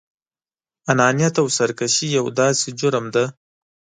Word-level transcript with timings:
انانيت 0.91 1.33
او 1.41 1.47
سرکشي 1.57 2.07
يو 2.17 2.25
داسې 2.41 2.67
جرم 2.79 3.05
دی. 3.15 3.25